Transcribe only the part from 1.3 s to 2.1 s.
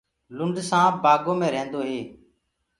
مي رهيندو هي۔